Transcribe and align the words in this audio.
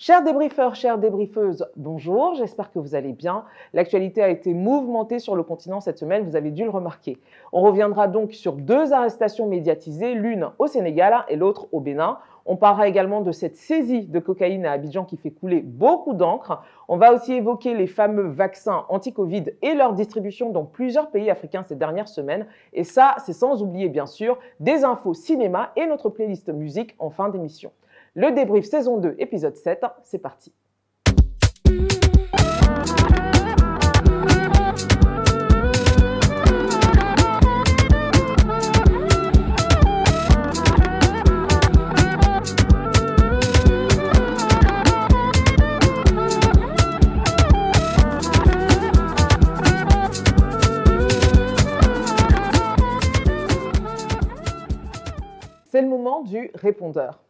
Chers 0.00 0.22
débriefeurs, 0.22 0.76
chères 0.76 0.96
débriefeuses, 0.96 1.66
bonjour, 1.74 2.36
j'espère 2.36 2.70
que 2.70 2.78
vous 2.78 2.94
allez 2.94 3.12
bien. 3.12 3.44
L'actualité 3.72 4.22
a 4.22 4.28
été 4.28 4.54
mouvementée 4.54 5.18
sur 5.18 5.34
le 5.34 5.42
continent 5.42 5.80
cette 5.80 5.98
semaine, 5.98 6.22
vous 6.22 6.36
avez 6.36 6.52
dû 6.52 6.62
le 6.62 6.70
remarquer. 6.70 7.18
On 7.52 7.62
reviendra 7.62 8.06
donc 8.06 8.32
sur 8.32 8.52
deux 8.52 8.92
arrestations 8.92 9.48
médiatisées, 9.48 10.14
l'une 10.14 10.50
au 10.60 10.68
Sénégal 10.68 11.24
et 11.28 11.34
l'autre 11.34 11.66
au 11.72 11.80
Bénin. 11.80 12.18
On 12.46 12.54
parlera 12.54 12.86
également 12.86 13.22
de 13.22 13.32
cette 13.32 13.56
saisie 13.56 14.06
de 14.06 14.20
cocaïne 14.20 14.66
à 14.66 14.70
Abidjan 14.70 15.04
qui 15.04 15.16
fait 15.16 15.32
couler 15.32 15.62
beaucoup 15.62 16.14
d'encre. 16.14 16.62
On 16.86 16.96
va 16.96 17.12
aussi 17.12 17.32
évoquer 17.32 17.74
les 17.74 17.88
fameux 17.88 18.28
vaccins 18.28 18.84
anti-Covid 18.90 19.46
et 19.62 19.74
leur 19.74 19.94
distribution 19.94 20.50
dans 20.50 20.64
plusieurs 20.64 21.10
pays 21.10 21.28
africains 21.28 21.64
ces 21.64 21.74
dernières 21.74 22.08
semaines. 22.08 22.46
Et 22.72 22.84
ça, 22.84 23.16
c'est 23.26 23.32
sans 23.32 23.64
oublier 23.64 23.88
bien 23.88 24.06
sûr 24.06 24.38
des 24.60 24.84
infos 24.84 25.12
cinéma 25.12 25.72
et 25.74 25.88
notre 25.88 26.08
playlist 26.08 26.50
musique 26.50 26.94
en 27.00 27.10
fin 27.10 27.30
d'émission. 27.30 27.72
Le 28.14 28.32
débrief 28.32 28.64
saison 28.64 28.98
2, 28.98 29.16
épisode 29.18 29.56
7, 29.56 29.84
c'est 30.02 30.18
parti. 30.18 30.52
C'est 55.70 55.82
le 55.82 55.88
moment 55.88 56.22
du 56.22 56.50
répondeur. 56.54 57.27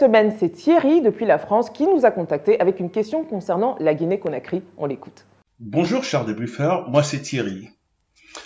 Semaine, 0.00 0.34
c'est 0.40 0.48
Thierry 0.48 1.02
depuis 1.02 1.26
la 1.26 1.38
France 1.38 1.68
qui 1.68 1.86
nous 1.86 2.06
a 2.06 2.10
contacté 2.10 2.58
avec 2.58 2.80
une 2.80 2.90
question 2.90 3.22
concernant 3.22 3.76
la 3.80 3.92
Guinée-Conakry. 3.92 4.62
On 4.78 4.86
l'écoute. 4.86 5.26
Bonjour 5.58 6.04
cher 6.04 6.24
débriefeur, 6.24 6.88
moi 6.88 7.02
c'est 7.02 7.20
Thierry. 7.20 7.68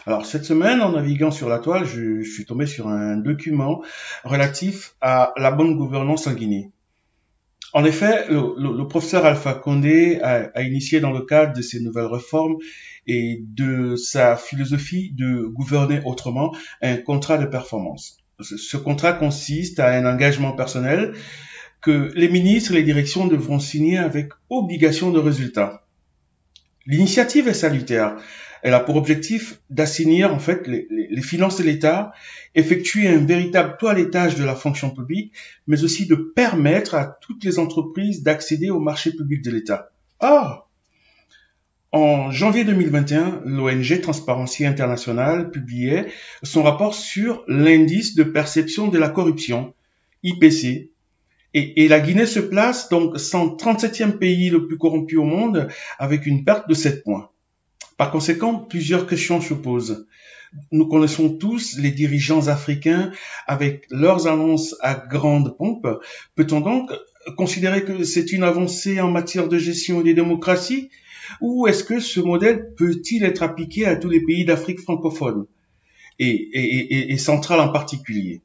Alors 0.05 0.27
cette 0.27 0.45
semaine, 0.45 0.83
en 0.83 0.91
naviguant 0.91 1.31
sur 1.31 1.49
la 1.49 1.61
toile, 1.61 1.85
je, 1.85 2.25
suis 2.25 2.45
tombé 2.45 2.67
sur 2.67 2.89
un 2.89 3.17
document 3.19 3.83
relatif 4.25 4.97
à 5.01 5.33
la 5.37 5.53
bonne 5.53 5.77
gouvernance 5.77 6.27
en 6.27 6.33
Guinée. 6.33 6.73
En 7.73 7.85
effet, 7.85 8.27
le, 8.31 8.89
professeur 8.89 9.25
Alpha 9.25 9.55
Condé 9.55 10.19
a, 10.23 10.51
a, 10.55 10.63
initié 10.63 10.99
dans 10.99 11.13
le 11.13 11.21
cadre 11.21 11.55
de 11.55 11.63
ces 11.63 11.79
nouvelles 11.81 12.07
réformes 12.07 12.57
et 13.07 13.45
de 13.47 13.95
sa 13.95 14.37
philosophie 14.37 15.13
de 15.13 15.45
gouverner 15.47 16.01
autrement 16.05 16.53
un 16.83 16.97
contrat 16.97 17.39
de 17.39 17.47
performance. 17.47 18.24
Ce 18.41 18.77
contrat 18.77 19.13
consiste 19.13 19.79
à 19.81 19.91
un 19.91 20.05
engagement 20.07 20.53
personnel 20.53 21.15
que 21.81 22.11
les 22.15 22.29
ministres 22.29 22.73
et 22.73 22.77
les 22.77 22.83
directions 22.83 23.27
devront 23.27 23.59
signer 23.59 23.99
avec 23.99 24.31
obligation 24.49 25.11
de 25.11 25.19
résultat. 25.19 25.87
L'initiative 26.87 27.49
est 27.49 27.55
salutaire. 27.55 28.17
Elle 28.63 28.75
a 28.75 28.81
pour 28.81 28.97
objectif 28.97 29.61
d'assainir 29.69 30.33
en 30.33 30.39
fait 30.39 30.67
les, 30.67 30.87
les, 30.91 31.23
finances 31.23 31.59
de 31.59 31.65
l'État, 31.65 32.13
effectuer 32.55 33.07
un 33.09 33.19
véritable 33.19 33.77
toilettage 33.79 34.37
de 34.37 34.45
la 34.45 34.55
fonction 34.55 34.91
publique, 34.91 35.35
mais 35.67 35.85
aussi 35.85 36.07
de 36.07 36.15
permettre 36.15 36.95
à 36.95 37.19
toutes 37.21 37.45
les 37.45 37.59
entreprises 37.59 38.23
d'accéder 38.23 38.71
au 38.71 38.81
marché 38.81 39.13
public 39.13 39.43
de 39.43 39.51
l'État. 39.51 39.91
Or, 40.21 40.71
en 41.95 42.33
janvier 42.33 42.65
2021, 42.65 43.43
l'ONG 43.45 44.01
Transparency 44.01 44.67
International 44.67 45.53
publiait 45.53 46.07
son 46.43 46.65
rapport 46.65 46.93
sur 46.93 47.45
l'indice 47.47 48.17
de 48.17 48.25
perception 48.25 48.89
de 48.89 48.99
la 48.99 49.09
corruption, 49.09 49.75
IPC, 50.25 50.91
et, 51.57 51.87
la 51.87 52.01
Guinée 52.01 52.27
se 52.27 52.41
place 52.41 52.89
donc 52.89 53.15
137e 53.17 54.19
pays 54.19 54.51
le 54.51 54.67
plus 54.67 54.77
corrompu 54.77 55.17
au 55.19 55.23
monde 55.23 55.69
avec 56.01 56.27
une 56.27 56.43
perte 56.43 56.69
de 56.69 56.75
7 56.75 57.05
points. 57.05 57.31
Par 57.97 58.11
conséquent, 58.11 58.57
plusieurs 58.57 59.07
questions 59.07 59.41
se 59.41 59.55
posent. 59.55 60.09
Nous 60.73 60.89
connaissons 60.89 61.29
tous 61.39 61.79
les 61.79 61.93
dirigeants 61.93 62.49
africains 62.49 63.13
avec 63.47 63.87
leurs 63.91 64.27
annonces 64.27 64.75
à 64.81 64.95
grande 64.97 65.57
pompe. 65.57 65.87
Peut-on 66.35 66.61
donc 66.61 66.91
considérer 67.37 67.85
que 67.85 68.03
c'est 68.03 68.33
une 68.33 68.43
avancée 68.43 69.01
en 69.01 69.13
matière 69.13 69.47
de 69.47 69.59
gestion 69.59 70.01
et 70.01 70.05
de 70.05 70.13
démocratie 70.13 70.91
ou 71.41 71.67
est-ce 71.67 71.85
que 71.85 72.01
ce 72.01 72.21
modèle 72.21 72.75
peut-il 72.75 73.25
être 73.25 73.43
appliqué 73.43 73.87
à 73.87 73.97
tous 73.97 74.09
les 74.09 74.21
pays 74.21 74.45
d'Afrique 74.45 74.81
francophone 74.81 75.47
et, 76.19 77.13
et, 77.13 77.17
centrale 77.19 77.61
en 77.61 77.71
particulier? 77.71 78.43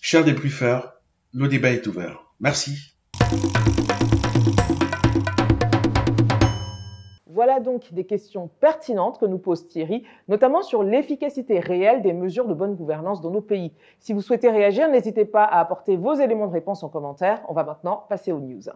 Chers 0.00 0.24
débriefeurs, 0.24 0.94
le 1.32 1.48
débat 1.48 1.70
est 1.70 1.86
ouvert. 1.86 2.24
Merci. 2.40 2.94
Voilà 7.26 7.60
donc 7.60 7.94
des 7.94 8.04
questions 8.04 8.50
pertinentes 8.60 9.18
que 9.18 9.24
nous 9.24 9.38
pose 9.38 9.66
Thierry, 9.66 10.02
notamment 10.28 10.62
sur 10.62 10.82
l'efficacité 10.82 11.58
réelle 11.58 12.02
des 12.02 12.12
mesures 12.12 12.46
de 12.46 12.52
bonne 12.52 12.74
gouvernance 12.74 13.22
dans 13.22 13.30
nos 13.30 13.40
pays. 13.40 13.72
Si 13.98 14.12
vous 14.12 14.20
souhaitez 14.20 14.50
réagir, 14.50 14.90
n'hésitez 14.90 15.24
pas 15.24 15.44
à 15.44 15.60
apporter 15.60 15.96
vos 15.96 16.14
éléments 16.14 16.48
de 16.48 16.52
réponse 16.52 16.82
en 16.82 16.90
commentaire. 16.90 17.40
On 17.48 17.54
va 17.54 17.64
maintenant 17.64 18.04
passer 18.10 18.30
aux 18.32 18.40
news. 18.40 18.68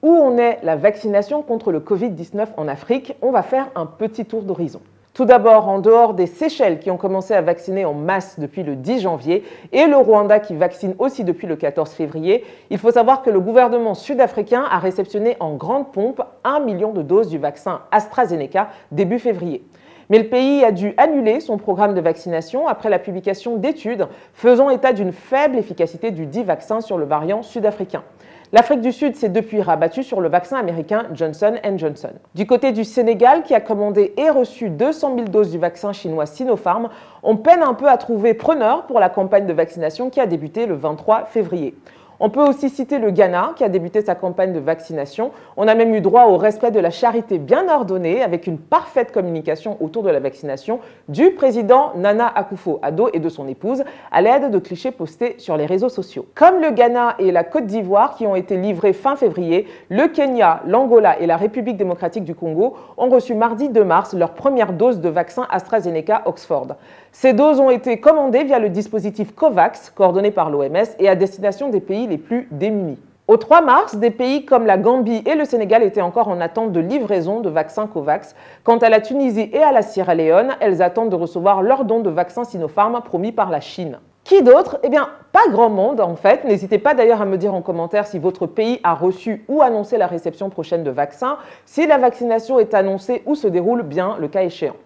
Où 0.00 0.10
en 0.10 0.38
est 0.38 0.60
la 0.62 0.76
vaccination 0.76 1.42
contre 1.42 1.72
le 1.72 1.80
Covid-19 1.80 2.46
en 2.56 2.68
Afrique 2.68 3.16
On 3.20 3.32
va 3.32 3.42
faire 3.42 3.68
un 3.74 3.84
petit 3.84 4.24
tour 4.24 4.42
d'horizon. 4.42 4.80
Tout 5.12 5.24
d'abord, 5.24 5.66
en 5.66 5.80
dehors 5.80 6.14
des 6.14 6.28
Seychelles 6.28 6.78
qui 6.78 6.92
ont 6.92 6.96
commencé 6.96 7.34
à 7.34 7.40
vacciner 7.40 7.84
en 7.84 7.94
masse 7.94 8.38
depuis 8.38 8.62
le 8.62 8.76
10 8.76 9.00
janvier 9.00 9.42
et 9.72 9.86
le 9.86 9.96
Rwanda 9.96 10.38
qui 10.38 10.54
vaccine 10.54 10.94
aussi 11.00 11.24
depuis 11.24 11.48
le 11.48 11.56
14 11.56 11.90
février, 11.90 12.44
il 12.70 12.78
faut 12.78 12.92
savoir 12.92 13.22
que 13.22 13.30
le 13.30 13.40
gouvernement 13.40 13.94
sud-africain 13.94 14.64
a 14.70 14.78
réceptionné 14.78 15.36
en 15.40 15.54
grande 15.56 15.90
pompe 15.90 16.22
un 16.44 16.60
million 16.60 16.92
de 16.92 17.02
doses 17.02 17.28
du 17.28 17.38
vaccin 17.38 17.80
AstraZeneca 17.90 18.68
début 18.92 19.18
février. 19.18 19.64
Mais 20.10 20.18
le 20.18 20.28
pays 20.28 20.62
a 20.64 20.70
dû 20.70 20.94
annuler 20.96 21.40
son 21.40 21.58
programme 21.58 21.94
de 21.94 22.00
vaccination 22.00 22.68
après 22.68 22.88
la 22.88 23.00
publication 23.00 23.56
d'études 23.56 24.06
faisant 24.32 24.70
état 24.70 24.92
d'une 24.92 25.12
faible 25.12 25.58
efficacité 25.58 26.12
du 26.12 26.26
dit 26.26 26.44
vaccin 26.44 26.80
sur 26.80 26.96
le 26.96 27.04
variant 27.04 27.42
sud-africain. 27.42 28.04
L'Afrique 28.50 28.80
du 28.80 28.92
Sud 28.92 29.14
s'est 29.14 29.28
depuis 29.28 29.60
rabattue 29.60 30.02
sur 30.02 30.22
le 30.22 30.30
vaccin 30.30 30.56
américain 30.56 31.04
Johnson 31.12 31.56
Johnson. 31.76 32.12
Du 32.34 32.46
côté 32.46 32.72
du 32.72 32.82
Sénégal, 32.82 33.42
qui 33.42 33.54
a 33.54 33.60
commandé 33.60 34.14
et 34.16 34.30
reçu 34.30 34.70
200 34.70 35.16
000 35.16 35.28
doses 35.28 35.50
du 35.50 35.58
vaccin 35.58 35.92
chinois 35.92 36.24
Sinopharm, 36.24 36.88
on 37.22 37.36
peine 37.36 37.62
un 37.62 37.74
peu 37.74 37.90
à 37.90 37.98
trouver 37.98 38.32
preneur 38.32 38.86
pour 38.86 39.00
la 39.00 39.10
campagne 39.10 39.46
de 39.46 39.52
vaccination 39.52 40.08
qui 40.08 40.18
a 40.18 40.26
débuté 40.26 40.64
le 40.64 40.76
23 40.76 41.26
février. 41.26 41.74
On 42.20 42.30
peut 42.30 42.42
aussi 42.42 42.68
citer 42.68 42.98
le 42.98 43.12
Ghana 43.12 43.52
qui 43.54 43.62
a 43.62 43.68
débuté 43.68 44.02
sa 44.02 44.16
campagne 44.16 44.52
de 44.52 44.58
vaccination. 44.58 45.30
On 45.56 45.68
a 45.68 45.76
même 45.76 45.94
eu 45.94 46.00
droit 46.00 46.24
au 46.24 46.36
respect 46.36 46.72
de 46.72 46.80
la 46.80 46.90
charité 46.90 47.38
bien 47.38 47.68
ordonnée 47.68 48.24
avec 48.24 48.48
une 48.48 48.58
parfaite 48.58 49.12
communication 49.12 49.76
autour 49.80 50.02
de 50.02 50.10
la 50.10 50.18
vaccination 50.18 50.80
du 51.08 51.30
président 51.30 51.92
Nana 51.94 52.26
Akufo-Addo 52.26 53.10
et 53.12 53.20
de 53.20 53.28
son 53.28 53.46
épouse 53.46 53.84
à 54.10 54.20
l'aide 54.20 54.50
de 54.50 54.58
clichés 54.58 54.90
postés 54.90 55.36
sur 55.38 55.56
les 55.56 55.64
réseaux 55.64 55.88
sociaux. 55.88 56.26
Comme 56.34 56.60
le 56.60 56.72
Ghana 56.72 57.14
et 57.20 57.30
la 57.30 57.44
Côte 57.44 57.66
d'Ivoire 57.66 58.16
qui 58.16 58.26
ont 58.26 58.34
été 58.34 58.56
livrés 58.56 58.94
fin 58.94 59.14
février, 59.14 59.68
le 59.88 60.08
Kenya, 60.08 60.62
l'Angola 60.66 61.20
et 61.20 61.26
la 61.26 61.36
République 61.36 61.76
démocratique 61.76 62.24
du 62.24 62.34
Congo 62.34 62.74
ont 62.96 63.10
reçu 63.10 63.36
mardi 63.36 63.68
2 63.68 63.84
mars 63.84 64.12
leur 64.14 64.32
première 64.32 64.72
dose 64.72 64.98
de 64.98 65.08
vaccin 65.08 65.46
AstraZeneca 65.50 66.22
Oxford. 66.24 66.74
Ces 67.12 67.32
doses 67.32 67.60
ont 67.60 67.70
été 67.70 68.00
commandées 68.00 68.42
via 68.42 68.58
le 68.58 68.70
dispositif 68.70 69.34
COVAX, 69.34 69.90
coordonné 69.90 70.32
par 70.32 70.50
l'OMS, 70.50 70.96
et 70.98 71.08
à 71.08 71.14
destination 71.14 71.68
des 71.68 71.80
pays 71.80 72.07
les 72.08 72.18
plus 72.18 72.48
démunis. 72.50 72.98
Au 73.28 73.36
3 73.36 73.60
mars, 73.60 73.96
des 73.96 74.10
pays 74.10 74.46
comme 74.46 74.64
la 74.64 74.78
Gambie 74.78 75.22
et 75.26 75.34
le 75.34 75.44
Sénégal 75.44 75.82
étaient 75.82 76.00
encore 76.00 76.28
en 76.28 76.40
attente 76.40 76.72
de 76.72 76.80
livraison 76.80 77.40
de 77.40 77.50
vaccins 77.50 77.86
COVAX. 77.86 78.34
Quant 78.64 78.78
à 78.78 78.88
la 78.88 79.02
Tunisie 79.02 79.50
et 79.52 79.62
à 79.62 79.70
la 79.70 79.82
Sierra 79.82 80.14
Leone, 80.14 80.56
elles 80.60 80.80
attendent 80.80 81.10
de 81.10 81.14
recevoir 81.14 81.60
leur 81.62 81.84
don 81.84 82.00
de 82.00 82.08
vaccins 82.08 82.44
Sinopharm 82.44 82.98
promis 83.04 83.32
par 83.32 83.50
la 83.50 83.60
Chine. 83.60 83.98
Qui 84.24 84.42
d'autre? 84.42 84.78
Eh 84.82 84.88
bien, 84.88 85.08
pas 85.32 85.46
grand 85.50 85.68
monde 85.68 86.00
en 86.00 86.16
fait. 86.16 86.44
N'hésitez 86.44 86.78
pas 86.78 86.94
d'ailleurs 86.94 87.20
à 87.20 87.26
me 87.26 87.36
dire 87.36 87.52
en 87.52 87.60
commentaire 87.60 88.06
si 88.06 88.18
votre 88.18 88.46
pays 88.46 88.80
a 88.82 88.94
reçu 88.94 89.44
ou 89.48 89.60
annoncé 89.60 89.98
la 89.98 90.06
réception 90.06 90.48
prochaine 90.48 90.82
de 90.82 90.90
vaccins, 90.90 91.36
si 91.66 91.86
la 91.86 91.98
vaccination 91.98 92.58
est 92.58 92.72
annoncée 92.72 93.22
ou 93.26 93.34
se 93.34 93.46
déroule 93.46 93.82
bien 93.82 94.16
le 94.18 94.28
cas 94.28 94.42
échéant. 94.42 94.76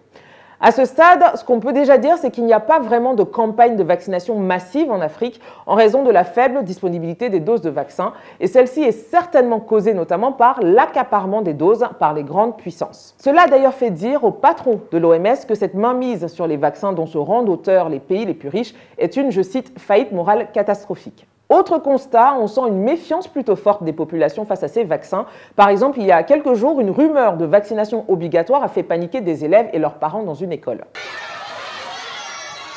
À 0.65 0.71
ce 0.71 0.85
stade, 0.85 1.21
ce 1.35 1.43
qu'on 1.43 1.59
peut 1.59 1.73
déjà 1.73 1.97
dire, 1.97 2.17
c'est 2.17 2.31
qu'il 2.31 2.45
n'y 2.45 2.53
a 2.53 2.61
pas 2.61 2.79
vraiment 2.79 3.15
de 3.15 3.23
campagne 3.23 3.75
de 3.75 3.83
vaccination 3.83 4.39
massive 4.39 4.89
en 4.93 5.01
Afrique 5.01 5.41
en 5.65 5.75
raison 5.75 6.03
de 6.03 6.09
la 6.09 6.23
faible 6.23 6.63
disponibilité 6.63 7.27
des 7.29 7.41
doses 7.41 7.59
de 7.59 7.69
vaccins. 7.69 8.13
Et 8.39 8.47
celle-ci 8.47 8.81
est 8.81 8.93
certainement 8.93 9.59
causée 9.59 9.93
notamment 9.93 10.31
par 10.31 10.61
l'accaparement 10.61 11.41
des 11.41 11.53
doses 11.53 11.85
par 11.99 12.13
les 12.13 12.23
grandes 12.23 12.55
puissances. 12.55 13.13
Cela 13.17 13.41
a 13.41 13.47
d'ailleurs 13.47 13.73
fait 13.73 13.91
dire 13.91 14.23
au 14.23 14.31
patron 14.31 14.79
de 14.89 14.97
l'OMS 14.97 15.45
que 15.45 15.53
cette 15.53 15.73
mainmise 15.73 16.27
sur 16.27 16.47
les 16.47 16.55
vaccins 16.55 16.93
dont 16.93 17.07
se 17.07 17.17
rendent 17.17 17.49
auteurs 17.49 17.89
les 17.89 17.99
pays 17.99 18.23
les 18.23 18.33
plus 18.33 18.47
riches 18.47 18.73
est 18.97 19.17
une, 19.17 19.33
je 19.33 19.41
cite, 19.41 19.77
faillite 19.77 20.13
morale 20.13 20.47
catastrophique. 20.53 21.27
Autre 21.49 21.77
constat, 21.77 22.35
on 22.39 22.47
sent 22.47 22.61
une 22.67 22.79
méfiance 22.79 23.27
plutôt 23.27 23.55
forte 23.55 23.83
des 23.83 23.93
populations 23.93 24.45
face 24.45 24.63
à 24.63 24.67
ces 24.67 24.83
vaccins. 24.83 25.25
Par 25.55 25.69
exemple, 25.69 25.99
il 25.99 26.05
y 26.05 26.11
a 26.11 26.23
quelques 26.23 26.53
jours, 26.53 26.79
une 26.79 26.89
rumeur 26.89 27.37
de 27.37 27.45
vaccination 27.45 28.05
obligatoire 28.07 28.63
a 28.63 28.69
fait 28.69 28.83
paniquer 28.83 29.21
des 29.21 29.45
élèves 29.45 29.69
et 29.73 29.79
leurs 29.79 29.95
parents 29.95 30.23
dans 30.23 30.35
une 30.35 30.51
école. 30.51 30.85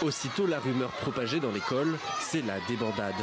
Aussitôt 0.04 0.46
la 0.46 0.58
rumeur 0.58 0.90
propagée 1.00 1.40
dans 1.40 1.50
l'école, 1.50 1.96
c'est 2.20 2.44
la 2.44 2.54
débandade. 2.68 3.14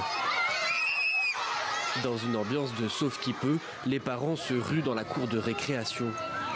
Dans 2.03 2.17
une 2.17 2.35
ambiance 2.35 2.73
de 2.81 2.87
sauf 2.87 3.19
qui 3.19 3.33
peut, 3.33 3.59
les 3.85 3.99
parents 3.99 4.35
se 4.35 4.55
ruent 4.55 4.81
dans 4.81 4.95
la 4.95 5.03
cour 5.03 5.27
de 5.27 5.37
récréation. 5.37 6.07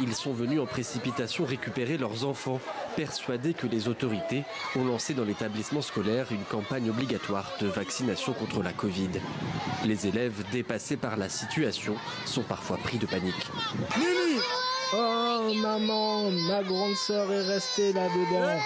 Ils 0.01 0.15
sont 0.15 0.33
venus 0.33 0.59
en 0.59 0.65
précipitation 0.65 1.45
récupérer 1.45 1.97
leurs 1.97 2.25
enfants, 2.25 2.59
persuadés 2.97 3.53
que 3.53 3.67
les 3.67 3.87
autorités 3.87 4.43
ont 4.75 4.83
lancé 4.83 5.13
dans 5.13 5.23
l'établissement 5.23 5.83
scolaire 5.83 6.31
une 6.31 6.43
campagne 6.43 6.89
obligatoire 6.89 7.51
de 7.61 7.67
vaccination 7.67 8.33
contre 8.33 8.63
la 8.63 8.73
Covid. 8.73 9.11
Les 9.85 10.07
élèves, 10.07 10.43
dépassés 10.51 10.97
par 10.97 11.15
la 11.15 11.29
situation, 11.29 11.95
sont 12.25 12.41
parfois 12.41 12.77
pris 12.77 12.97
de 12.97 13.05
panique. 13.05 13.35
Oh 14.95 15.53
maman, 15.61 16.31
ma 16.31 16.63
grande 16.63 16.95
sœur 16.95 17.31
est 17.31 17.45
restée 17.45 17.93
là-dedans. 17.93 18.59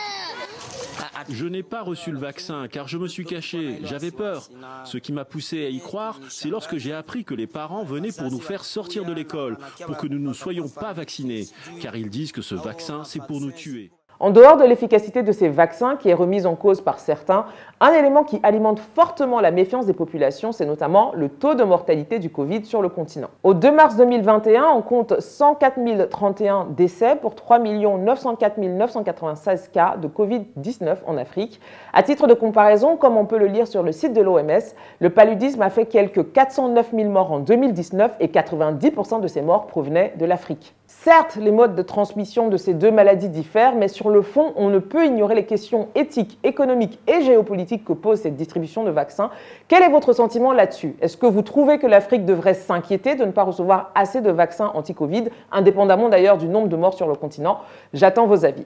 Je 1.29 1.45
n'ai 1.45 1.63
pas 1.63 1.81
reçu 1.81 2.11
le 2.11 2.17
vaccin 2.17 2.67
car 2.67 2.87
je 2.87 2.97
me 2.97 3.07
suis 3.07 3.25
caché, 3.25 3.79
j'avais 3.83 4.11
peur. 4.11 4.47
Ce 4.85 4.97
qui 4.97 5.11
m'a 5.11 5.25
poussé 5.25 5.65
à 5.65 5.69
y 5.69 5.79
croire, 5.79 6.19
c'est 6.29 6.49
lorsque 6.49 6.77
j'ai 6.77 6.93
appris 6.93 7.25
que 7.25 7.33
les 7.33 7.47
parents 7.47 7.83
venaient 7.83 8.11
pour 8.11 8.31
nous 8.31 8.39
faire 8.39 8.63
sortir 8.63 9.03
de 9.03 9.11
l'école, 9.11 9.57
pour 9.85 9.97
que 9.97 10.07
nous 10.07 10.19
ne 10.19 10.33
soyons 10.33 10.69
pas 10.69 10.93
vaccinés, 10.93 11.47
car 11.81 11.95
ils 11.95 12.09
disent 12.09 12.31
que 12.31 12.41
ce 12.41 12.55
vaccin, 12.55 13.03
c'est 13.03 13.25
pour 13.25 13.41
nous 13.41 13.51
tuer. 13.51 13.91
En 14.21 14.29
dehors 14.29 14.55
de 14.55 14.63
l'efficacité 14.65 15.23
de 15.23 15.31
ces 15.31 15.49
vaccins 15.49 15.95
qui 15.95 16.09
est 16.09 16.13
remise 16.13 16.45
en 16.45 16.53
cause 16.53 16.79
par 16.79 16.99
certains, 16.99 17.45
un 17.79 17.91
élément 17.91 18.23
qui 18.23 18.39
alimente 18.43 18.79
fortement 18.79 19.41
la 19.41 19.49
méfiance 19.49 19.87
des 19.87 19.93
populations, 19.93 20.51
c'est 20.51 20.67
notamment 20.67 21.11
le 21.15 21.27
taux 21.27 21.55
de 21.55 21.63
mortalité 21.63 22.19
du 22.19 22.29
Covid 22.29 22.63
sur 22.63 22.83
le 22.83 22.89
continent. 22.89 23.29
Au 23.41 23.55
2 23.55 23.71
mars 23.71 23.95
2021, 23.97 24.67
on 24.75 24.83
compte 24.83 25.19
104 25.19 26.07
031 26.07 26.67
décès 26.69 27.15
pour 27.15 27.33
3 27.33 27.57
904 27.57 28.59
996 28.59 29.69
cas 29.69 29.95
de 29.99 30.07
Covid-19 30.07 30.97
en 31.07 31.17
Afrique. 31.17 31.59
À 31.91 32.03
titre 32.03 32.27
de 32.27 32.35
comparaison, 32.35 32.97
comme 32.97 33.17
on 33.17 33.25
peut 33.25 33.39
le 33.39 33.47
lire 33.47 33.67
sur 33.67 33.81
le 33.81 33.91
site 33.91 34.13
de 34.13 34.21
l'OMS, 34.21 34.75
le 34.99 35.09
paludisme 35.09 35.63
a 35.63 35.71
fait 35.71 35.87
quelques 35.87 36.31
409 36.31 36.91
000 36.95 37.09
morts 37.09 37.31
en 37.31 37.39
2019 37.39 38.17
et 38.19 38.27
90% 38.27 39.19
de 39.19 39.27
ces 39.27 39.41
morts 39.41 39.65
provenaient 39.65 40.13
de 40.19 40.25
l'Afrique. 40.25 40.75
Certes, 40.99 41.37
les 41.37 41.51
modes 41.51 41.73
de 41.73 41.81
transmission 41.81 42.49
de 42.49 42.57
ces 42.57 42.75
deux 42.75 42.91
maladies 42.91 43.29
diffèrent, 43.29 43.75
mais 43.75 43.87
sur 43.87 44.09
le 44.09 44.21
fond, 44.21 44.53
on 44.55 44.69
ne 44.69 44.77
peut 44.77 45.05
ignorer 45.05 45.33
les 45.33 45.45
questions 45.45 45.87
éthiques, 45.95 46.37
économiques 46.43 46.99
et 47.07 47.21
géopolitiques 47.21 47.85
que 47.85 47.93
pose 47.93 48.19
cette 48.19 48.35
distribution 48.35 48.83
de 48.83 48.91
vaccins. 48.91 49.31
Quel 49.67 49.81
est 49.81 49.89
votre 49.89 50.13
sentiment 50.13 50.51
là-dessus? 50.51 50.95
Est-ce 51.01 51.17
que 51.17 51.25
vous 51.25 51.41
trouvez 51.41 51.79
que 51.79 51.87
l'Afrique 51.87 52.25
devrait 52.25 52.53
s'inquiéter 52.53 53.15
de 53.15 53.23
ne 53.23 53.31
pas 53.31 53.43
recevoir 53.43 53.89
assez 53.95 54.21
de 54.21 54.29
vaccins 54.29 54.69
anti-Covid, 54.75 55.29
indépendamment 55.51 56.09
d'ailleurs 56.09 56.37
du 56.37 56.47
nombre 56.47 56.67
de 56.67 56.75
morts 56.75 56.93
sur 56.93 57.07
le 57.07 57.15
continent? 57.15 57.61
J'attends 57.93 58.27
vos 58.27 58.45
avis. 58.45 58.65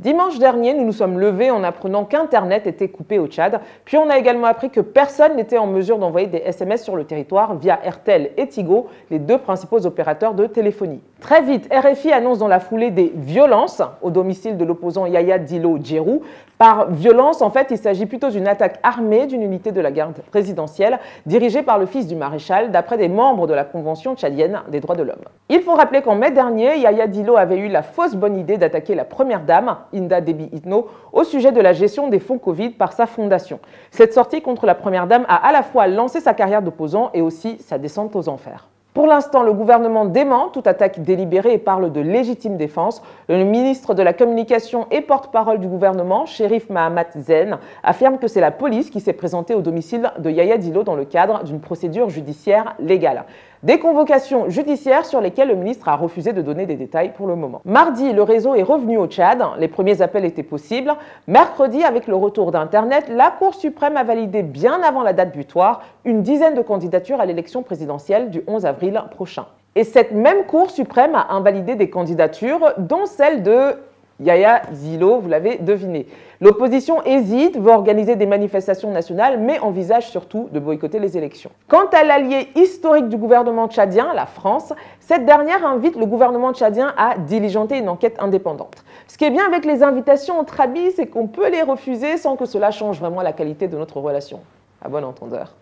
Dimanche 0.00 0.38
dernier, 0.38 0.72
nous 0.72 0.86
nous 0.86 0.92
sommes 0.92 1.18
levés 1.18 1.50
en 1.50 1.62
apprenant 1.62 2.06
qu'Internet 2.06 2.66
était 2.66 2.88
coupé 2.88 3.18
au 3.18 3.26
Tchad. 3.26 3.60
Puis 3.84 3.98
on 3.98 4.08
a 4.08 4.16
également 4.16 4.46
appris 4.46 4.70
que 4.70 4.80
personne 4.80 5.36
n'était 5.36 5.58
en 5.58 5.66
mesure 5.66 5.98
d'envoyer 5.98 6.26
des 6.26 6.38
SMS 6.38 6.82
sur 6.82 6.96
le 6.96 7.04
territoire 7.04 7.54
via 7.56 7.74
RTL 7.74 8.30
et 8.38 8.48
Tigo, 8.48 8.86
les 9.10 9.18
deux 9.18 9.36
principaux 9.36 9.84
opérateurs 9.84 10.32
de 10.32 10.46
téléphonie. 10.46 11.02
Très 11.20 11.42
vite, 11.42 11.68
RFI 11.70 12.12
annonce 12.12 12.38
dans 12.38 12.48
la 12.48 12.60
foulée 12.60 12.90
des 12.90 13.12
violences 13.14 13.82
au 14.00 14.10
domicile 14.10 14.56
de 14.56 14.64
l'opposant 14.64 15.04
Yaya 15.04 15.38
Dilo 15.38 15.78
Djerou. 15.82 16.22
Par 16.56 16.90
violence, 16.90 17.42
en 17.42 17.50
fait, 17.50 17.68
il 17.70 17.76
s'agit 17.76 18.06
plutôt 18.06 18.30
d'une 18.30 18.48
attaque 18.48 18.78
armée 18.82 19.26
d'une 19.26 19.42
unité 19.42 19.70
de 19.70 19.82
la 19.82 19.90
garde 19.90 20.14
présidentielle 20.30 20.98
dirigée 21.26 21.62
par 21.62 21.78
le 21.78 21.84
fils 21.84 22.06
du 22.06 22.16
maréchal, 22.16 22.70
d'après 22.70 22.96
des 22.96 23.08
membres 23.08 23.46
de 23.46 23.52
la 23.52 23.64
Convention 23.64 24.16
tchadienne 24.16 24.62
des 24.68 24.80
droits 24.80 24.96
de 24.96 25.02
l'homme. 25.02 25.24
Il 25.50 25.60
faut 25.60 25.74
rappeler 25.74 26.00
qu'en 26.00 26.14
mai 26.14 26.30
dernier, 26.30 26.78
Yaya 26.78 27.06
Dilo 27.06 27.36
avait 27.36 27.58
eu 27.58 27.68
la 27.68 27.82
fausse 27.82 28.14
bonne 28.14 28.38
idée 28.38 28.56
d'attaquer 28.56 28.94
la 28.94 29.04
première 29.04 29.42
dame, 29.42 29.76
Inda 29.94 30.22
Debi 30.22 30.48
Itno, 30.52 30.88
au 31.12 31.24
sujet 31.24 31.52
de 31.52 31.60
la 31.60 31.74
gestion 31.74 32.08
des 32.08 32.18
fonds 32.18 32.38
Covid 32.38 32.70
par 32.70 32.94
sa 32.94 33.04
fondation. 33.04 33.60
Cette 33.90 34.14
sortie 34.14 34.40
contre 34.40 34.64
la 34.64 34.74
première 34.74 35.06
dame 35.06 35.26
a 35.28 35.36
à 35.36 35.52
la 35.52 35.62
fois 35.62 35.86
lancé 35.86 36.20
sa 36.20 36.32
carrière 36.32 36.62
d'opposant 36.62 37.10
et 37.12 37.20
aussi 37.20 37.58
sa 37.58 37.76
descente 37.76 38.16
aux 38.16 38.28
enfers. 38.30 38.68
Pour 39.00 39.06
l'instant, 39.06 39.42
le 39.42 39.54
gouvernement 39.54 40.04
dément 40.04 40.50
toute 40.50 40.66
attaque 40.66 41.00
délibérée 41.00 41.54
et 41.54 41.58
parle 41.58 41.90
de 41.90 42.02
légitime 42.02 42.58
défense. 42.58 43.00
Le 43.30 43.44
ministre 43.44 43.94
de 43.94 44.02
la 44.02 44.12
Communication 44.12 44.86
et 44.90 45.00
porte-parole 45.00 45.58
du 45.58 45.68
gouvernement, 45.68 46.26
Shérif 46.26 46.68
Mahamat 46.68 47.06
Zen, 47.16 47.56
affirme 47.82 48.18
que 48.18 48.28
c'est 48.28 48.42
la 48.42 48.50
police 48.50 48.90
qui 48.90 49.00
s'est 49.00 49.14
présentée 49.14 49.54
au 49.54 49.62
domicile 49.62 50.12
de 50.18 50.28
Yaya 50.28 50.58
Dilo 50.58 50.82
dans 50.82 50.96
le 50.96 51.06
cadre 51.06 51.44
d'une 51.44 51.60
procédure 51.60 52.10
judiciaire 52.10 52.74
légale. 52.78 53.24
Des 53.62 53.78
convocations 53.78 54.48
judiciaires 54.48 55.04
sur 55.04 55.20
lesquelles 55.20 55.48
le 55.48 55.54
ministre 55.54 55.86
a 55.90 55.94
refusé 55.94 56.32
de 56.32 56.40
donner 56.40 56.64
des 56.64 56.76
détails 56.76 57.12
pour 57.12 57.26
le 57.26 57.36
moment. 57.36 57.60
Mardi, 57.66 58.10
le 58.10 58.22
réseau 58.22 58.54
est 58.54 58.62
revenu 58.62 58.96
au 58.96 59.06
Tchad. 59.06 59.42
Les 59.58 59.68
premiers 59.68 60.00
appels 60.00 60.24
étaient 60.24 60.42
possibles. 60.42 60.94
Mercredi, 61.26 61.84
avec 61.84 62.06
le 62.06 62.16
retour 62.16 62.52
d'Internet, 62.52 63.10
la 63.10 63.30
Cour 63.30 63.54
suprême 63.54 63.98
a 63.98 64.02
validé 64.02 64.42
bien 64.42 64.80
avant 64.80 65.02
la 65.02 65.12
date 65.12 65.36
butoir 65.36 65.82
une 66.06 66.22
dizaine 66.22 66.54
de 66.54 66.62
candidatures 66.62 67.20
à 67.20 67.26
l'élection 67.26 67.62
présidentielle 67.62 68.30
du 68.30 68.42
11 68.46 68.64
avril 68.64 69.02
prochain. 69.10 69.44
Et 69.74 69.84
cette 69.84 70.12
même 70.12 70.46
Cour 70.46 70.70
suprême 70.70 71.14
a 71.14 71.34
invalidé 71.34 71.74
des 71.74 71.90
candidatures, 71.90 72.72
dont 72.78 73.04
celle 73.04 73.42
de 73.42 73.74
Yaya 74.20 74.62
Zilo, 74.72 75.18
vous 75.20 75.28
l'avez 75.28 75.56
deviné. 75.56 76.06
L'opposition 76.40 77.02
hésite, 77.04 77.58
veut 77.58 77.70
organiser 77.70 78.16
des 78.16 78.26
manifestations 78.26 78.90
nationales, 78.90 79.38
mais 79.38 79.58
envisage 79.58 80.08
surtout 80.08 80.48
de 80.52 80.58
boycotter 80.58 80.98
les 80.98 81.16
élections. 81.16 81.50
Quant 81.68 81.86
à 81.92 82.04
l'allié 82.04 82.48
historique 82.54 83.08
du 83.08 83.16
gouvernement 83.16 83.68
tchadien, 83.68 84.12
la 84.14 84.26
France, 84.26 84.72
cette 85.00 85.24
dernière 85.24 85.66
invite 85.66 85.96
le 85.96 86.06
gouvernement 86.06 86.52
tchadien 86.52 86.94
à 86.96 87.16
diligenter 87.16 87.78
une 87.78 87.88
enquête 87.88 88.16
indépendante. 88.18 88.84
Ce 89.08 89.18
qui 89.18 89.24
est 89.24 89.30
bien 89.30 89.46
avec 89.46 89.64
les 89.64 89.82
invitations 89.82 90.38
entre 90.38 90.60
amis, 90.60 90.92
c'est 90.92 91.06
qu'on 91.06 91.26
peut 91.26 91.50
les 91.50 91.62
refuser 91.62 92.16
sans 92.16 92.36
que 92.36 92.46
cela 92.46 92.70
change 92.70 93.00
vraiment 93.00 93.22
la 93.22 93.32
qualité 93.32 93.68
de 93.68 93.76
notre 93.76 94.00
relation. 94.00 94.40
À 94.82 94.88
bon 94.88 95.04
entendeur. 95.04 95.54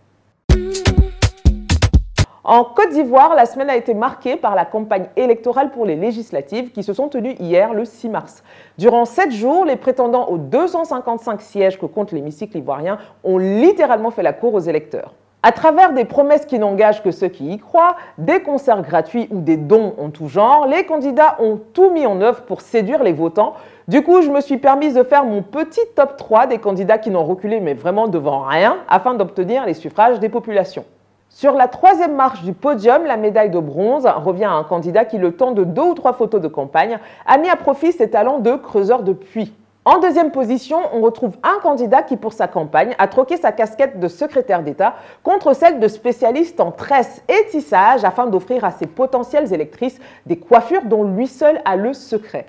En 2.50 2.64
Côte 2.64 2.92
d'Ivoire, 2.92 3.34
la 3.34 3.44
semaine 3.44 3.68
a 3.68 3.76
été 3.76 3.92
marquée 3.92 4.36
par 4.36 4.54
la 4.54 4.64
campagne 4.64 5.08
électorale 5.16 5.70
pour 5.70 5.84
les 5.84 5.96
législatives 5.96 6.70
qui 6.70 6.82
se 6.82 6.94
sont 6.94 7.08
tenues 7.08 7.34
hier, 7.38 7.74
le 7.74 7.84
6 7.84 8.08
mars. 8.08 8.42
Durant 8.78 9.04
sept 9.04 9.32
jours, 9.32 9.66
les 9.66 9.76
prétendants 9.76 10.28
aux 10.28 10.38
255 10.38 11.42
sièges 11.42 11.78
que 11.78 11.84
compte 11.84 12.10
l'hémicycle 12.10 12.56
ivoirien 12.56 12.96
ont 13.22 13.36
littéralement 13.36 14.10
fait 14.10 14.22
la 14.22 14.32
cour 14.32 14.54
aux 14.54 14.60
électeurs. 14.60 15.12
À 15.42 15.52
travers 15.52 15.92
des 15.92 16.06
promesses 16.06 16.46
qui 16.46 16.58
n'engagent 16.58 17.02
que 17.02 17.10
ceux 17.10 17.28
qui 17.28 17.52
y 17.52 17.58
croient, 17.58 17.96
des 18.16 18.40
concerts 18.40 18.80
gratuits 18.80 19.28
ou 19.30 19.42
des 19.42 19.58
dons 19.58 19.94
en 19.98 20.08
tout 20.08 20.28
genre, 20.28 20.66
les 20.66 20.86
candidats 20.86 21.36
ont 21.40 21.60
tout 21.74 21.90
mis 21.90 22.06
en 22.06 22.22
œuvre 22.22 22.44
pour 22.44 22.62
séduire 22.62 23.02
les 23.02 23.12
votants. 23.12 23.56
Du 23.88 24.02
coup, 24.02 24.22
je 24.22 24.30
me 24.30 24.40
suis 24.40 24.56
permise 24.56 24.94
de 24.94 25.02
faire 25.02 25.26
mon 25.26 25.42
petit 25.42 25.84
top 25.94 26.16
3 26.16 26.46
des 26.46 26.56
candidats 26.56 26.96
qui 26.96 27.10
n'ont 27.10 27.26
reculé 27.26 27.60
mais 27.60 27.74
vraiment 27.74 28.08
devant 28.08 28.40
rien 28.40 28.78
afin 28.88 29.12
d'obtenir 29.12 29.66
les 29.66 29.74
suffrages 29.74 30.18
des 30.18 30.30
populations. 30.30 30.86
Sur 31.30 31.52
la 31.52 31.68
troisième 31.68 32.16
marche 32.16 32.42
du 32.42 32.52
podium, 32.52 33.04
la 33.04 33.16
médaille 33.16 33.50
de 33.50 33.60
bronze 33.60 34.06
revient 34.06 34.46
à 34.46 34.52
un 34.52 34.64
candidat 34.64 35.04
qui, 35.04 35.18
le 35.18 35.36
temps 35.36 35.52
de 35.52 35.62
deux 35.62 35.82
ou 35.82 35.94
trois 35.94 36.14
photos 36.14 36.40
de 36.40 36.48
campagne, 36.48 36.98
a 37.26 37.38
mis 37.38 37.48
à 37.48 37.56
profit 37.56 37.92
ses 37.92 38.10
talents 38.10 38.38
de 38.38 38.56
creuseur 38.56 39.02
de 39.02 39.12
puits. 39.12 39.54
En 39.84 40.00
deuxième 40.00 40.32
position, 40.32 40.78
on 40.92 41.00
retrouve 41.00 41.36
un 41.42 41.60
candidat 41.62 42.02
qui, 42.02 42.16
pour 42.16 42.32
sa 42.32 42.48
campagne, 42.48 42.94
a 42.98 43.08
troqué 43.08 43.36
sa 43.36 43.52
casquette 43.52 44.00
de 44.00 44.08
secrétaire 44.08 44.62
d'État 44.62 44.96
contre 45.22 45.54
celle 45.54 45.80
de 45.80 45.88
spécialiste 45.88 46.60
en 46.60 46.72
tresse 46.72 47.22
et 47.28 47.46
tissage 47.50 48.04
afin 48.04 48.26
d'offrir 48.26 48.64
à 48.64 48.70
ses 48.70 48.86
potentielles 48.86 49.52
électrices 49.52 49.98
des 50.26 50.38
coiffures 50.38 50.84
dont 50.84 51.04
lui 51.04 51.26
seul 51.26 51.60
a 51.64 51.76
le 51.76 51.92
secret. 51.92 52.46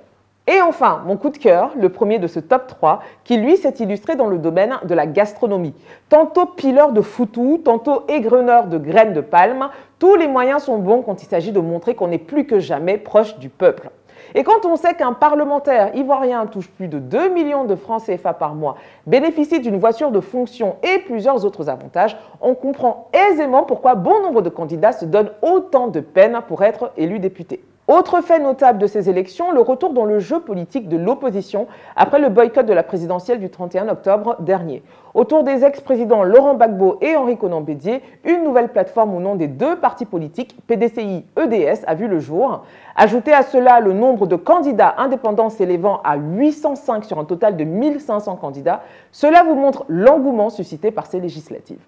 Et 0.52 0.64
enfin, 0.64 1.04
mon 1.06 1.16
coup 1.16 1.30
de 1.30 1.38
cœur, 1.38 1.74
le 1.80 1.90
premier 1.90 2.18
de 2.18 2.26
ce 2.26 2.40
top 2.40 2.66
3, 2.66 3.04
qui 3.24 3.38
lui 3.38 3.56
s'est 3.56 3.76
illustré 3.78 4.16
dans 4.16 4.26
le 4.26 4.40
domaine 4.40 4.80
de 4.84 4.96
la 4.96 5.06
gastronomie. 5.06 5.76
Tantôt 6.10 6.48
pileur 6.48 6.92
de 6.92 7.02
foutou, 7.02 7.62
tantôt 7.64 8.06
égreneur 8.08 8.66
de 8.66 8.80
graines 8.80 9.14
de 9.14 9.22
palme, 9.22 9.70
tous 10.00 10.16
les 10.16 10.28
moyens 10.28 10.64
sont 10.64 10.80
bons 10.80 11.04
quand 11.04 11.22
il 11.22 11.28
s'agit 11.28 11.52
de 11.52 11.60
montrer 11.60 11.94
qu'on 11.94 12.10
est 12.10 12.18
plus 12.18 12.48
que 12.48 12.58
jamais 12.60 12.98
proche 12.98 13.38
du 13.38 13.50
peuple. 13.50 13.92
Et 14.34 14.44
quand 14.44 14.66
on 14.66 14.76
sait 14.76 14.96
qu'un 14.96 15.14
parlementaire 15.14 15.96
ivoirien 15.96 16.48
touche 16.48 16.70
plus 16.72 16.88
de 16.88 16.98
2 16.98 17.30
millions 17.30 17.66
de 17.66 17.76
francs 17.76 18.02
CFA 18.08 18.34
par 18.34 18.56
mois, 18.56 18.76
bénéficie 19.06 19.60
d'une 19.60 19.78
voiture 19.78 20.10
de 20.10 20.20
fonction 20.20 20.78
et 20.82 20.98
plusieurs 21.04 21.46
autres 21.46 21.70
avantages, 21.70 22.18
on 22.42 22.56
comprend 22.56 23.12
aisément 23.14 23.62
pourquoi 23.62 23.94
bon 23.94 24.20
nombre 24.24 24.42
de 24.42 24.50
candidats 24.50 24.94
se 24.94 25.06
donnent 25.06 25.32
autant 25.44 25.90
de 25.90 26.00
peine 26.00 26.40
pour 26.48 26.64
être 26.64 26.92
élus 26.98 27.20
députés. 27.20 27.64
Autre 27.90 28.22
fait 28.22 28.38
notable 28.38 28.78
de 28.78 28.86
ces 28.86 29.10
élections, 29.10 29.52
le 29.52 29.62
retour 29.62 29.94
dans 29.94 30.06
le 30.06 30.20
jeu 30.20 30.40
politique 30.40 30.90
de 30.90 30.96
l'opposition 30.96 31.66
après 31.96 32.20
le 32.20 32.30
boycott 32.30 32.68
de 32.68 32.72
la 32.72 32.84
présidentielle 32.84 33.40
du 33.40 33.50
31 33.50 33.88
octobre 33.88 34.36
dernier. 34.42 34.84
Autour 35.16 35.44
des 35.44 35.64
ex-présidents 35.66 36.22
Laurent 36.22 36.54
Gbagbo 36.54 37.00
et 37.02 37.16
Henri 37.16 37.36
Conan 37.36 37.62
Bédier, 37.62 38.04
une 38.26 38.44
nouvelle 38.44 38.70
plateforme 38.70 39.16
au 39.16 39.20
nom 39.20 39.34
des 39.34 39.48
deux 39.48 39.76
partis 39.76 40.06
politiques, 40.06 40.56
PDCI-EDS, 40.68 41.84
a 41.88 41.96
vu 41.96 42.08
le 42.08 42.20
jour. 42.20 42.64
Ajoutez 42.96 43.34
à 43.34 43.42
cela 43.42 43.80
le 43.80 43.94
nombre 43.94 44.28
de 44.28 44.36
candidats 44.36 44.94
indépendants 45.00 45.50
s'élevant 45.50 46.00
à 46.04 46.16
805 46.16 47.06
sur 47.06 47.18
un 47.18 47.26
total 47.26 47.58
de 47.58 47.64
1500 47.64 48.36
candidats, 48.36 48.84
cela 49.12 49.42
vous 49.42 49.56
montre 49.56 49.86
l'engouement 49.88 50.52
suscité 50.52 50.92
par 50.92 51.08
ces 51.08 51.20
législatives. 51.20 51.82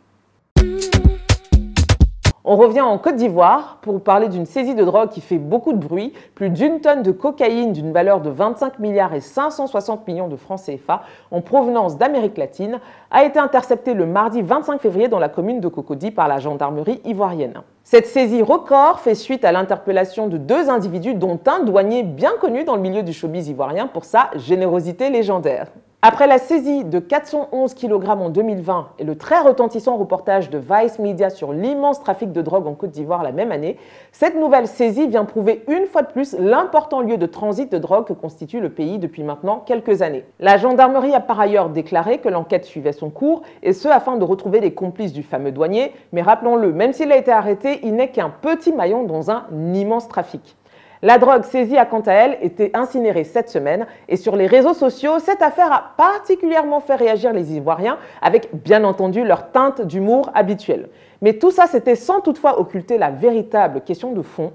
On 2.44 2.56
revient 2.56 2.82
en 2.82 2.98
Côte 2.98 3.18
d'Ivoire 3.18 3.78
pour 3.84 4.02
parler 4.02 4.28
d'une 4.28 4.48
saisie 4.48 4.74
de 4.74 4.84
drogue 4.84 5.10
qui 5.10 5.22
fait 5.22 5.38
beaucoup 5.38 5.74
de 5.74 5.78
bruit. 5.78 6.12
Plus 6.34 6.50
d'une 6.50 6.82
tonne 6.82 7.04
de 7.04 7.12
cocaïne 7.12 7.72
d'une 7.72 7.92
valeur 7.92 8.20
de 8.20 8.32
25 8.32 8.80
milliards 8.80 9.14
et 9.14 9.20
560 9.20 10.08
millions 10.08 10.28
de 10.28 10.36
francs 10.36 10.60
CFA 10.66 11.04
en 11.30 11.42
provenance 11.42 11.98
d'Amérique 11.98 12.38
latine 12.38 12.80
a 13.12 13.26
été 13.26 13.38
interceptée 13.38 13.94
le 13.94 14.08
mardi 14.08 14.42
25 14.42 14.82
février 14.82 15.08
dans 15.08 15.20
la 15.20 15.30
commune 15.30 15.60
de 15.60 15.68
Cocody 15.68 16.10
par 16.10 16.28
la 16.28 16.40
gendarmerie 16.40 17.00
ivoirienne. 17.06 17.62
Cette 17.84 18.08
saisie 18.08 18.42
record 18.42 19.00
fait 19.00 19.16
suite 19.16 19.46
à 19.46 19.52
l'interpellation 19.52 20.28
de 20.28 20.38
deux 20.38 20.70
individus 20.70 21.14
dont 21.14 21.40
un 21.46 21.64
douanier 21.64 22.02
bien 22.02 22.32
connu 22.40 22.64
dans 22.64 22.76
le 22.76 22.82
milieu 22.82 23.04
du 23.04 23.14
showbiz 23.14 23.50
ivoirien 23.50 23.86
pour 23.86 24.06
sa 24.06 24.32
générosité 24.36 25.12
légendaire. 25.12 25.68
Après 26.04 26.26
la 26.26 26.40
saisie 26.40 26.84
de 26.84 26.98
411 26.98 27.76
kg 27.76 28.10
en 28.10 28.30
2020 28.30 28.88
et 28.98 29.04
le 29.04 29.16
très 29.16 29.40
retentissant 29.40 29.98
reportage 29.98 30.50
de 30.50 30.58
Vice 30.58 30.98
Media 30.98 31.30
sur 31.30 31.54
l'immense 31.54 32.00
trafic 32.00 32.32
de 32.32 32.42
drogue 32.42 32.66
en 32.66 32.74
Côte 32.74 32.90
d'Ivoire 32.90 33.22
la 33.22 33.32
même 33.32 33.52
année, 33.52 33.78
cette 34.12 34.36
nouvelle 34.36 34.66
saisie 34.66 35.08
vient 35.08 35.26
prouver 35.26 35.64
une 35.68 35.86
fois 35.86 36.02
de 36.02 36.08
plus 36.08 36.36
l'important 36.40 37.02
lieu 37.02 37.18
de 37.18 37.28
transit 37.28 37.72
de 37.72 37.78
drogue 37.78 38.08
que 38.08 38.14
constitue 38.14 38.62
le 38.62 38.72
pays 38.72 38.98
depuis 38.98 39.22
maintenant 39.22 39.60
quelques 39.60 40.02
années. 40.02 40.26
La 40.40 40.58
gendarmerie 40.58 41.14
a 41.14 41.20
par 41.20 41.40
ailleurs 41.40 41.70
déclaré 41.70 42.18
que 42.18 42.30
l'enquête 42.30 42.66
suivait 42.66 42.94
son 42.94 43.12
cours, 43.12 43.44
et 43.62 43.72
ce 43.72 43.88
afin 43.88 44.18
de 44.18 44.24
retrouver 44.24 44.60
les 44.60 44.74
complices 44.74 45.14
du 45.14 45.22
fameux 45.22 45.52
douanier, 45.52 45.94
mais 46.14 46.24
rappelons-le, 46.24 46.74
même 46.74 46.94
s'il 46.94 47.12
a 47.12 47.18
été 47.18 47.32
arrêté, 47.32 47.80
il 47.84 47.94
n'est 47.94 48.10
qu'un 48.10 48.32
petit 48.32 48.74
maillon 48.74 49.04
dans 49.04 49.30
un 49.30 49.46
immense 49.76 50.08
trafic. 50.08 50.58
La 51.04 51.18
drogue 51.18 51.46
saisie 51.46 51.78
a 51.78 51.86
quant 51.86 52.02
à 52.02 52.12
elle 52.14 52.38
été 52.44 52.70
incinérée 52.76 53.24
cette 53.24 53.50
semaine 53.50 53.88
et 54.08 54.18
sur 54.18 54.36
les 54.36 54.46
réseaux 54.46 54.76
sociaux, 54.76 55.18
cette 55.18 55.42
affaire 55.42 55.72
a 55.74 55.94
particulièrement 55.98 56.80
fait 56.80 56.94
réagir 56.94 57.34
les 57.34 57.54
Ivoiriens 57.54 57.98
avec 58.22 58.50
bien 58.54 58.84
entendu 58.84 59.24
leur 59.24 59.52
teinte 59.52 59.82
d'humour 59.82 60.30
habituelle. 60.36 60.90
Mais 61.24 61.34
tout 61.34 61.50
ça, 61.50 61.66
c'était 61.66 61.96
sans 61.96 62.22
toutefois 62.22 62.60
occulter 62.60 63.00
la 63.00 63.10
véritable 63.10 63.82
question 63.82 64.12
de 64.12 64.22
fond. 64.22 64.54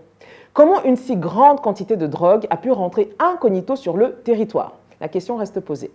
Comment 0.52 0.84
une 0.84 0.96
si 0.96 1.16
grande 1.16 1.60
quantité 1.60 1.96
de 1.96 2.06
drogue 2.06 2.46
a 2.48 2.56
pu 2.56 2.70
rentrer 2.70 3.10
incognito 3.18 3.74
sur 3.74 3.96
le 3.96 4.12
territoire? 4.12 4.74
La 5.00 5.08
question 5.08 5.36
reste 5.36 5.58
posée. 5.58 5.90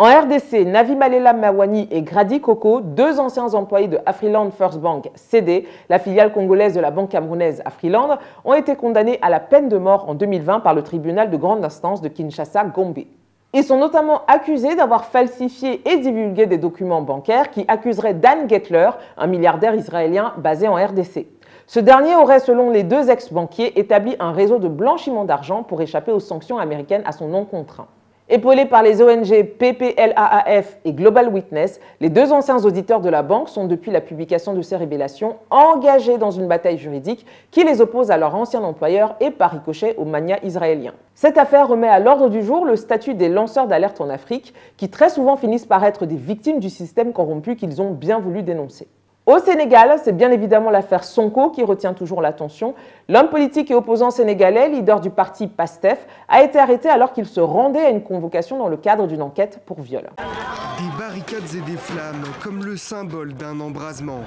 En 0.00 0.04
RDC, 0.04 0.64
Navi 0.64 0.94
Malela 0.94 1.32
Mawani 1.32 1.88
et 1.90 2.02
Grady 2.02 2.40
Koko, 2.40 2.80
deux 2.80 3.18
anciens 3.18 3.52
employés 3.54 3.88
de 3.88 3.98
Afriland 4.06 4.48
First 4.52 4.78
Bank 4.78 5.10
CD, 5.16 5.66
la 5.88 5.98
filiale 5.98 6.30
congolaise 6.30 6.72
de 6.72 6.78
la 6.78 6.92
banque 6.92 7.08
camerounaise 7.08 7.62
Afriland, 7.64 8.16
ont 8.44 8.54
été 8.54 8.76
condamnés 8.76 9.18
à 9.22 9.28
la 9.28 9.40
peine 9.40 9.68
de 9.68 9.76
mort 9.76 10.08
en 10.08 10.14
2020 10.14 10.60
par 10.60 10.74
le 10.74 10.82
tribunal 10.82 11.30
de 11.30 11.36
grande 11.36 11.64
instance 11.64 12.00
de 12.00 12.08
Kinshasa-Gombe. 12.08 13.06
Ils 13.54 13.64
sont 13.64 13.76
notamment 13.76 14.20
accusés 14.28 14.76
d'avoir 14.76 15.06
falsifié 15.06 15.82
et 15.90 15.96
divulgué 15.96 16.46
des 16.46 16.58
documents 16.58 17.02
bancaires 17.02 17.50
qui 17.50 17.64
accuseraient 17.66 18.14
Dan 18.14 18.48
Gettler, 18.48 18.90
un 19.16 19.26
milliardaire 19.26 19.74
israélien 19.74 20.32
basé 20.36 20.68
en 20.68 20.76
RDC. 20.76 21.26
Ce 21.66 21.80
dernier 21.80 22.14
aurait, 22.14 22.38
selon 22.38 22.70
les 22.70 22.84
deux 22.84 23.10
ex-banquiers, 23.10 23.76
établi 23.80 24.14
un 24.20 24.30
réseau 24.30 24.60
de 24.60 24.68
blanchiment 24.68 25.24
d'argent 25.24 25.64
pour 25.64 25.82
échapper 25.82 26.12
aux 26.12 26.20
sanctions 26.20 26.58
américaines 26.58 27.02
à 27.04 27.10
son 27.10 27.26
nom 27.26 27.44
contraint. 27.44 27.88
Épaulés 28.30 28.66
par 28.66 28.82
les 28.82 29.00
ONG 29.00 29.42
PPLAAF 29.58 30.76
et 30.84 30.92
Global 30.92 31.32
Witness, 31.32 31.80
les 31.98 32.10
deux 32.10 32.30
anciens 32.30 32.62
auditeurs 32.62 33.00
de 33.00 33.08
la 33.08 33.22
banque 33.22 33.48
sont, 33.48 33.66
depuis 33.66 33.90
la 33.90 34.02
publication 34.02 34.52
de 34.52 34.60
ces 34.60 34.76
révélations, 34.76 35.36
engagés 35.48 36.18
dans 36.18 36.30
une 36.30 36.46
bataille 36.46 36.76
juridique 36.76 37.24
qui 37.50 37.64
les 37.64 37.80
oppose 37.80 38.10
à 38.10 38.18
leur 38.18 38.34
ancien 38.34 38.62
employeur 38.62 39.16
et 39.20 39.30
par 39.30 39.52
ricochet 39.52 39.94
aux 39.96 40.04
manias 40.04 40.40
israéliens. 40.42 40.92
Cette 41.14 41.38
affaire 41.38 41.68
remet 41.68 41.88
à 41.88 42.00
l'ordre 42.00 42.28
du 42.28 42.42
jour 42.42 42.66
le 42.66 42.76
statut 42.76 43.14
des 43.14 43.30
lanceurs 43.30 43.66
d'alerte 43.66 43.98
en 44.02 44.10
Afrique, 44.10 44.52
qui 44.76 44.90
très 44.90 45.08
souvent 45.08 45.36
finissent 45.36 45.64
par 45.64 45.82
être 45.84 46.04
des 46.04 46.16
victimes 46.16 46.60
du 46.60 46.68
système 46.68 47.14
corrompu 47.14 47.56
qu'ils 47.56 47.80
ont 47.80 47.92
bien 47.92 48.18
voulu 48.18 48.42
dénoncer. 48.42 48.88
Au 49.28 49.38
Sénégal, 49.40 50.00
c'est 50.02 50.16
bien 50.16 50.30
évidemment 50.30 50.70
l'affaire 50.70 51.04
Sonko 51.04 51.50
qui 51.50 51.62
retient 51.62 51.92
toujours 51.92 52.22
l'attention. 52.22 52.74
L'homme 53.10 53.28
politique 53.28 53.70
et 53.70 53.74
opposant 53.74 54.10
sénégalais, 54.10 54.70
leader 54.70 55.02
du 55.02 55.10
parti 55.10 55.48
PASTEF, 55.48 56.06
a 56.28 56.42
été 56.42 56.58
arrêté 56.58 56.88
alors 56.88 57.12
qu'il 57.12 57.26
se 57.26 57.38
rendait 57.38 57.84
à 57.84 57.90
une 57.90 58.02
convocation 58.02 58.56
dans 58.56 58.68
le 58.68 58.78
cadre 58.78 59.06
d'une 59.06 59.20
enquête 59.20 59.60
pour 59.66 59.82
viol. 59.82 60.08
Des 60.16 60.98
barricades 60.98 61.54
et 61.54 61.70
des 61.70 61.76
flammes, 61.76 62.24
comme 62.42 62.64
le 62.64 62.78
symbole 62.78 63.34
d'un 63.34 63.60
embrasement. 63.60 64.20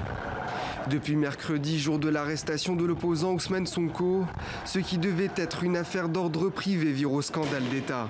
Depuis 0.88 1.16
mercredi, 1.16 1.80
jour 1.80 1.98
de 1.98 2.08
l'arrestation 2.08 2.76
de 2.76 2.84
l'opposant 2.84 3.32
Ousmane 3.32 3.66
Sonko, 3.66 4.22
ce 4.64 4.78
qui 4.78 4.98
devait 4.98 5.30
être 5.36 5.64
une 5.64 5.76
affaire 5.76 6.08
d'ordre 6.08 6.48
privé 6.48 6.92
vire 6.92 7.12
au 7.12 7.22
scandale 7.22 7.64
d'État. 7.72 8.06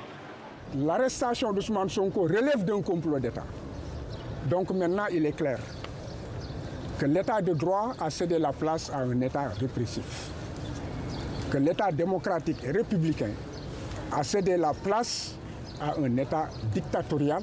L'arrestation 0.76 1.54
d'Ousmane 1.54 1.88
Sonko 1.88 2.24
relève 2.24 2.66
d'un 2.66 2.82
complot 2.82 3.18
d'État. 3.18 3.44
Donc 4.50 4.70
maintenant, 4.72 5.04
il 5.10 5.24
est 5.24 5.32
clair 5.32 5.58
que 7.02 7.06
l'état 7.08 7.42
de 7.42 7.52
droit 7.52 7.94
a 7.98 8.10
cédé 8.10 8.38
la 8.38 8.52
place 8.52 8.88
à 8.88 8.98
un 8.98 9.20
état 9.22 9.48
répressif, 9.58 10.30
que 11.50 11.58
l'état 11.58 11.90
démocratique 11.90 12.58
et 12.62 12.70
républicain 12.70 13.30
a 14.12 14.22
cédé 14.22 14.56
la 14.56 14.72
place 14.72 15.34
à 15.80 15.94
un 16.00 16.16
état 16.16 16.48
dictatorial. 16.72 17.42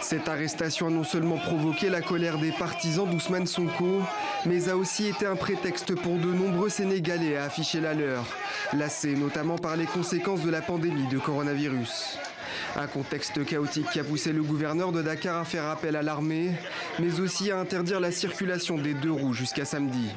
Cette 0.00 0.28
arrestation 0.28 0.88
a 0.88 0.90
non 0.90 1.04
seulement 1.04 1.36
provoqué 1.36 1.88
la 1.88 2.00
colère 2.00 2.36
des 2.38 2.50
partisans 2.50 3.08
d'Ousmane 3.08 3.46
Sonko, 3.46 4.02
mais 4.44 4.68
a 4.68 4.76
aussi 4.76 5.06
été 5.06 5.24
un 5.24 5.36
prétexte 5.36 5.94
pour 5.94 6.16
de 6.18 6.32
nombreux 6.32 6.68
Sénégalais 6.68 7.36
à 7.36 7.44
afficher 7.44 7.80
la 7.80 7.94
leur, 7.94 8.24
lassés 8.72 9.14
notamment 9.14 9.56
par 9.56 9.76
les 9.76 9.86
conséquences 9.86 10.42
de 10.42 10.50
la 10.50 10.62
pandémie 10.62 11.06
de 11.06 11.18
coronavirus. 11.18 12.18
Un 12.74 12.86
contexte 12.86 13.44
chaotique 13.44 13.86
qui 13.92 14.00
a 14.00 14.04
poussé 14.04 14.32
le 14.32 14.42
gouverneur 14.42 14.92
de 14.92 15.02
Dakar 15.02 15.38
à 15.40 15.44
faire 15.44 15.66
appel 15.66 15.96
à 15.96 16.02
l'armée, 16.02 16.50
mais 16.98 17.20
aussi 17.20 17.50
à 17.50 17.58
interdire 17.58 18.00
la 18.00 18.10
circulation 18.10 18.76
des 18.76 18.94
deux 18.94 19.12
roues 19.12 19.32
jusqu'à 19.32 19.64
samedi. 19.64 20.08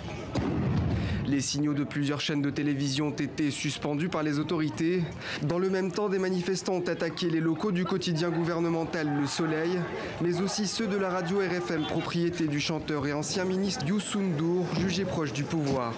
Les 1.29 1.41
signaux 1.41 1.75
de 1.75 1.83
plusieurs 1.83 2.21
chaînes 2.21 2.41
de 2.41 2.49
télévision 2.49 3.09
ont 3.09 3.11
été 3.11 3.51
suspendus 3.51 4.09
par 4.09 4.23
les 4.23 4.39
autorités. 4.39 5.03
Dans 5.43 5.59
le 5.59 5.69
même 5.69 5.91
temps, 5.91 6.09
des 6.09 6.17
manifestants 6.17 6.73
ont 6.73 6.87
attaqué 6.87 7.29
les 7.29 7.39
locaux 7.39 7.71
du 7.71 7.85
quotidien 7.85 8.31
gouvernemental 8.31 9.07
Le 9.21 9.27
Soleil, 9.27 9.77
mais 10.21 10.41
aussi 10.41 10.65
ceux 10.65 10.87
de 10.87 10.97
la 10.97 11.09
radio 11.09 11.37
RFM, 11.37 11.83
propriété 11.85 12.47
du 12.47 12.59
chanteur 12.59 13.05
et 13.05 13.13
ancien 13.13 13.45
ministre 13.45 13.85
Youssou 13.85 14.21
N'Dour, 14.21 14.65
jugé 14.79 15.05
proche 15.05 15.31
du 15.31 15.43
pouvoir. 15.43 15.93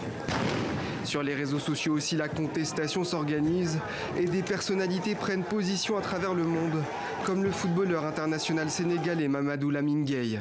Sur 1.04 1.24
les 1.24 1.36
réseaux 1.36 1.60
sociaux 1.60 1.94
aussi, 1.94 2.16
la 2.16 2.30
contestation 2.30 3.04
s'organise 3.04 3.80
et 4.18 4.26
des 4.26 4.44
personnalités 4.44 5.16
prennent 5.16 5.44
position 5.44 5.98
à 5.98 6.02
travers 6.02 6.34
le 6.34 6.44
monde, 6.44 6.84
comme 7.26 7.44
le 7.44 7.52
footballeur 7.52 8.06
international 8.06 8.70
sénégalais 8.70 9.28
Mamadou 9.28 9.72
Lamine 9.72 10.06
Gueye. 10.06 10.40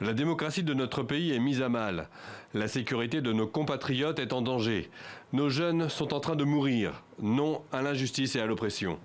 La 0.00 0.12
démocratie 0.12 0.62
de 0.62 0.74
notre 0.74 1.02
pays 1.02 1.32
est 1.32 1.40
mise 1.40 1.60
à 1.60 1.68
mal. 1.68 2.08
La 2.54 2.68
sécurité 2.68 3.20
de 3.20 3.32
nos 3.32 3.48
compatriotes 3.48 4.20
est 4.20 4.32
en 4.32 4.42
danger. 4.42 4.90
Nos 5.32 5.48
jeunes 5.48 5.88
sont 5.88 6.14
en 6.14 6.20
train 6.20 6.36
de 6.36 6.44
mourir. 6.44 7.02
Non 7.20 7.62
à 7.72 7.82
l'injustice 7.82 8.36
et 8.36 8.40
à 8.40 8.46
l'oppression. 8.46 9.00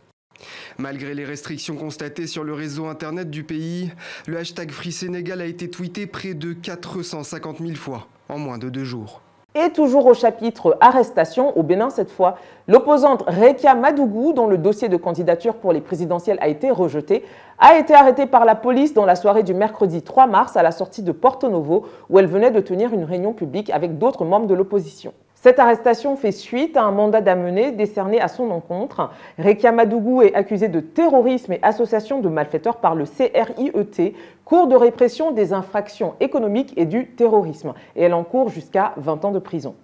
Malgré 0.78 1.16
les 1.16 1.26
restrictions 1.26 1.76
constatées 1.76 2.28
sur 2.28 2.44
le 2.44 2.54
réseau 2.54 2.86
internet 2.86 3.32
du 3.32 3.44
pays, 3.44 3.92
le 4.28 4.38
hashtag 4.38 4.70
Free 4.70 4.92
Sénégal 4.92 5.42
a 5.42 5.46
été 5.46 5.68
tweeté 5.70 6.06
près 6.06 6.36
de 6.36 6.54
450 6.54 7.60
000 7.60 7.76
fois 7.76 8.08
en 8.30 8.38
moins 8.38 8.60
de 8.60 8.70
deux 8.70 8.86
jours. 8.86 9.23
Et 9.56 9.70
toujours 9.70 10.08
au 10.08 10.16
chapitre 10.16 10.78
arrestation, 10.82 11.56
au 11.56 11.62
Bénin 11.62 11.92
cette 11.92 12.10
fois, 12.10 12.38
l'opposante 12.68 13.24
Rekia 13.28 13.76
Madougou, 13.76 14.34
dont 14.34 14.48
le 14.48 14.58
dossier 14.58 14.90
de 14.90 14.98
candidature 14.98 15.54
pour 15.54 15.74
les 15.74 15.82
présidentielles 15.82 16.40
a 16.42 16.48
été 16.48 16.72
rejeté, 16.72 17.24
a 17.60 17.78
été 17.78 17.94
arrêtée 17.94 18.26
par 18.26 18.46
la 18.46 18.56
police 18.56 18.96
dans 18.96 19.06
la 19.06 19.16
soirée 19.16 19.44
du 19.44 19.54
mercredi 19.54 20.02
3 20.02 20.26
mars 20.26 20.58
à 20.58 20.64
la 20.64 20.72
sortie 20.72 21.04
de 21.04 21.12
Porto 21.12 21.50
Novo, 21.50 21.86
où 22.10 22.18
elle 22.18 22.26
venait 22.26 22.50
de 22.50 22.62
tenir 22.62 22.94
une 22.94 23.04
réunion 23.04 23.34
publique 23.34 23.70
avec 23.70 24.00
d'autres 24.00 24.26
membres 24.26 24.48
de 24.48 24.56
l'opposition. 24.56 25.14
Cette 25.44 25.60
arrestation 25.60 26.16
fait 26.16 26.32
suite 26.32 26.78
à 26.78 26.84
un 26.84 26.92
mandat 26.92 27.20
d'amener 27.20 27.74
décerné 27.74 28.22
à 28.22 28.30
son 28.30 28.50
encontre. 28.50 29.10
Rekia 29.38 29.74
Madougou 29.74 30.22
est 30.22 30.34
accusée 30.36 30.70
de 30.70 30.80
terrorisme 30.80 31.52
et 31.52 31.60
association 31.64 32.22
de 32.22 32.30
malfaiteurs 32.30 32.78
par 32.78 32.96
le 32.96 33.04
CRIET, 33.04 34.14
cours 34.46 34.68
de 34.68 34.76
répression 34.78 35.32
des 35.32 35.52
infractions 35.52 36.14
économiques 36.22 36.72
et 36.78 36.86
du 36.86 37.08
terrorisme. 37.08 37.74
Et 37.98 38.04
elle 38.04 38.14
encourt 38.14 38.48
jusqu'à 38.48 38.94
20 38.96 39.26
ans 39.26 39.32
de 39.32 39.40
prison. 39.40 39.76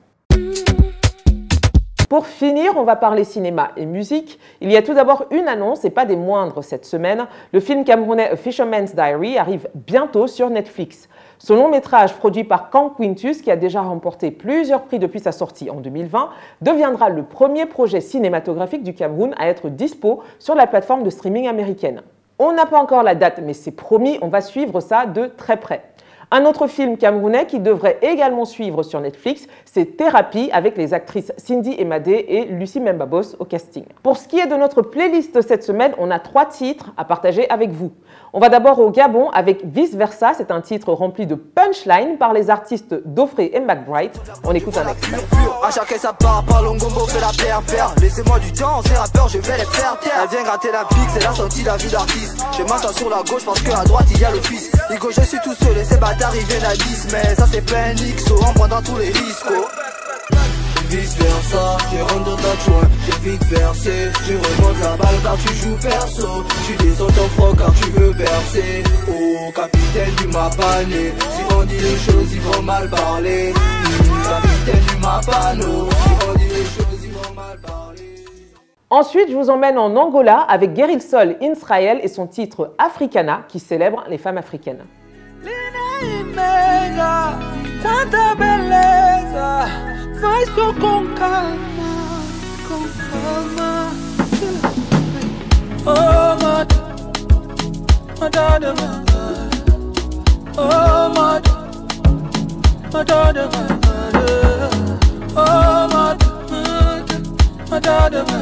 Pour 2.08 2.26
finir, 2.26 2.72
on 2.78 2.86
va 2.86 2.96
parler 2.96 3.26
cinéma 3.26 3.72
et 3.76 3.86
musique. 3.86 4.40
Il 4.62 4.72
y 4.72 4.78
a 4.78 4.82
tout 4.82 4.94
d'abord 4.94 5.26
une 5.30 5.48
annonce, 5.48 5.86
et 5.86 5.92
pas 5.92 6.06
des 6.06 6.16
moindres 6.16 6.64
cette 6.64 6.86
semaine. 6.86 7.28
Le 7.52 7.60
film 7.60 7.84
camerounais 7.84 8.30
A 8.32 8.36
Fisherman's 8.36 8.96
Diary 8.96 9.38
arrive 9.38 9.68
bientôt 9.76 10.26
sur 10.26 10.50
Netflix. 10.50 11.10
Ce 11.42 11.54
long 11.54 11.70
métrage, 11.70 12.16
produit 12.16 12.44
par 12.44 12.70
Kang 12.70 12.92
Quintus, 12.98 13.42
qui 13.42 13.50
a 13.50 13.56
déjà 13.56 13.82
remporté 13.82 14.30
plusieurs 14.30 14.84
prix 14.84 15.00
depuis 15.00 15.22
sa 15.22 15.32
sortie 15.32 15.70
en 15.70 15.76
2020, 15.76 16.30
deviendra 16.62 17.08
le 17.08 17.24
premier 17.24 17.66
projet 17.66 18.02
cinématographique 18.02 18.84
du 18.84 18.94
Cameroun 18.94 19.34
à 19.38 19.48
être 19.48 19.70
dispo 19.70 20.22
sur 20.38 20.54
la 20.54 20.68
plateforme 20.68 21.04
de 21.04 21.10
streaming 21.10 21.48
américaine. 21.48 22.02
On 22.40 22.52
n'a 22.52 22.66
pas 22.66 22.78
encore 22.78 23.04
la 23.04 23.16
date, 23.16 23.40
mais 23.42 23.54
c'est 23.54 23.72
promis, 23.72 24.20
on 24.22 24.28
va 24.28 24.42
suivre 24.42 24.82
ça 24.82 25.06
de 25.06 25.28
très 25.28 25.56
près. 25.56 25.84
Un 26.32 26.46
autre 26.46 26.68
film 26.68 26.98
camerounais 26.98 27.48
qui 27.48 27.60
devrait 27.60 27.98
également 28.04 28.46
suivre 28.46 28.84
sur 28.84 29.02
Netflix, 29.02 29.48
c'est 29.66 29.98
Thérapie 29.98 30.52
avec 30.54 30.78
les 30.78 30.94
actrices 30.94 31.34
Cindy 31.38 31.74
Emadé 31.80 32.24
et 32.28 32.46
Lucie 32.46 32.80
Membabos 32.80 33.36
au 33.40 33.46
casting. 33.46 33.84
Pour 34.04 34.16
ce 34.16 34.28
qui 34.28 34.38
est 34.38 34.46
de 34.46 34.56
notre 34.56 34.84
playlist 34.84 35.42
cette 35.42 35.64
semaine, 35.64 35.94
on 35.98 36.12
a 36.12 36.20
trois 36.20 36.46
titres 36.46 36.92
à 36.98 37.06
partager 37.06 37.50
avec 37.50 37.72
vous. 37.72 37.92
On 38.32 38.40
va 38.40 38.50
d'abord 38.50 38.80
au 38.80 38.92
Gabon 38.92 39.32
avec 39.32 39.66
Vice 39.66 39.96
Versa, 39.96 40.34
c'est 40.38 40.52
un 40.52 40.62
titre 40.62 40.94
rempli 40.94 41.26
de 41.26 41.34
punchline 41.34 42.18
par 42.20 42.34
les 42.34 42.52
artistes 42.52 42.94
Dofré 43.06 43.50
et 43.52 43.60
McBride. 43.60 44.12
On 44.44 44.54
écoute 44.54 44.78
un 44.78 44.86
à 56.22 56.76
10. 56.76 57.08
Mais 57.12 57.36
ça 57.36 57.46
c'est 57.52 57.62
plein 57.66 57.94
XO, 57.94 58.36
en 58.44 58.54
prenant 58.54 58.82
tous 58.82 58.98
les 58.98 59.10
risques. 59.10 59.46
oh. 59.52 59.66
Vice 60.90 61.16
versa, 61.18 61.78
je 61.94 62.02
rentre 62.02 62.24
dans 62.26 62.36
ta 62.36 62.56
joint, 62.66 62.90
j'ai 63.06 63.30
vite 63.30 63.44
versé 63.46 63.92
Tu 64.26 64.34
remontes 64.38 64.82
la 64.82 64.98
balle 64.98 65.16
car 65.22 65.38
tu 65.38 65.54
joues 65.54 65.78
perso 65.80 66.44
Tu 66.66 66.74
descends 66.84 67.06
ton 67.06 67.28
front 67.38 67.54
car 67.56 67.72
tu 67.76 67.92
veux 67.92 68.12
percer 68.12 68.84
Oh 69.08 69.52
capitaine 69.56 70.16
du 70.18 70.28
Mapane 70.30 70.90
Si 70.90 71.56
on 71.56 71.64
dit 71.66 71.76
les 71.76 71.96
choses 71.96 72.34
ils 72.34 72.42
vont 72.42 72.64
mal 72.64 72.90
parler 72.90 73.54
Capitaine 74.28 74.84
du 74.88 74.96
Mapano 75.00 75.90
Si 75.92 76.10
on 76.28 76.34
dit 76.40 76.48
les 76.48 76.64
choses 76.64 77.04
ils 77.04 77.12
vont 77.12 77.36
mal 77.36 77.60
parler 77.62 78.26
Ensuite, 78.90 79.30
je 79.30 79.36
vous 79.36 79.52
emmène 79.52 79.78
en 79.78 79.96
Angola 79.96 80.40
avec 80.40 80.76
Geril 80.76 81.04
Sol 81.04 81.36
Israël 81.40 82.00
et 82.02 82.08
son 82.08 82.26
titre 82.26 82.74
Africana 82.80 83.44
qui 83.48 83.60
célèbre 83.60 84.06
les 84.10 84.18
femmes 84.18 84.40
africaines. 84.40 84.84
nega 86.40 87.38
tanta. 87.82 88.30
Faz 90.22 90.50
só 90.54 90.74
com 90.74 91.08
calma, 91.16 91.92
com 92.68 92.84
calma. 93.10 93.92
Oh, 95.86 96.36
my, 96.42 96.66
my 98.20 98.30
daughter, 98.30 98.74
my 98.74 98.90
Oh, 100.58 101.10
my, 101.16 101.42
my 102.92 103.04
daughter, 103.06 103.50
my 103.54 103.68
Oh, 105.38 105.88
my, 105.88 106.18
my 107.70 107.80
daughter, 107.80 108.24
my 108.26 108.40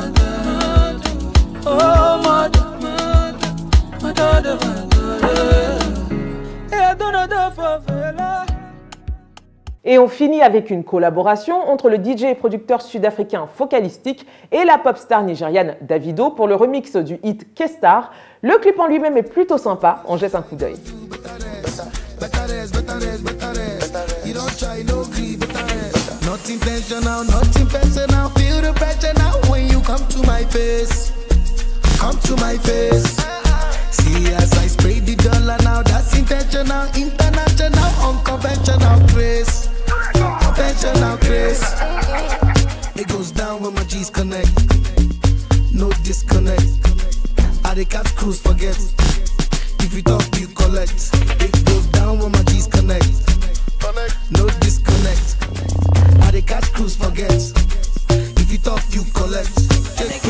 Oh, 1.65 2.17
my, 2.23 2.49
my 4.01 4.13
daughter, 4.13 4.57
my 4.65 4.86
Et 9.89 9.97
on 9.97 10.09
finit 10.09 10.41
avec 10.41 10.69
une 10.69 10.83
collaboration 10.83 11.55
entre 11.69 11.89
le 11.89 11.95
DJ 11.95 12.23
et 12.23 12.35
producteur 12.35 12.81
sud-africain 12.81 13.47
Focalistic 13.47 14.27
et 14.51 14.65
la 14.65 14.77
pop 14.77 14.97
star 14.97 15.23
nigériane 15.23 15.75
Davido 15.79 16.29
pour 16.29 16.47
le 16.47 16.55
remix 16.55 16.97
du 16.97 17.19
hit 17.23 17.53
Kestar. 17.55 18.11
Le 18.41 18.57
clip 18.57 18.77
en 18.79 18.87
lui-même 18.87 19.15
est 19.15 19.23
plutôt 19.23 19.57
sympa, 19.57 20.03
on 20.05 20.17
jette 20.17 20.35
un 20.35 20.41
coup 20.41 20.57
d'œil. 20.57 20.75
Come 31.99 32.19
to 32.19 32.35
my 32.35 32.57
face. 32.59 33.46
See 33.91 34.33
as 34.33 34.51
I 34.53 34.67
spray 34.67 34.99
the 34.99 35.15
dollar 35.15 35.57
now, 35.63 35.81
that's 35.83 36.17
intentional, 36.17 36.85
international, 36.95 37.91
unconventional. 38.03 38.99
Conventional. 40.41 41.17
It 42.95 43.07
goes 43.07 43.31
down 43.31 43.61
when 43.61 43.73
my 43.73 43.83
G's 43.83 44.09
connect. 44.09 44.51
No 45.73 45.89
disconnect. 46.03 46.63
I 47.63 47.73
the 47.73 47.85
catch 47.85 48.15
cruise 48.15 48.41
forget. 48.41 48.77
If 49.79 49.93
you 49.93 50.01
talk, 50.01 50.23
you 50.39 50.47
collect. 50.47 51.11
It 51.39 51.65
goes 51.65 51.85
down 51.87 52.19
when 52.19 52.31
my 52.31 52.43
G's 52.43 52.67
connect. 52.67 53.05
No 54.31 54.47
disconnect. 54.59 55.39
The 56.37 56.43
catch 56.45 56.71
cruise 56.73 56.95
forget. 56.95 57.31
If 58.37 58.51
you 58.51 58.59
talk, 58.59 58.83
you 58.91 59.03
collect. 59.13 59.49
It. 59.99 60.27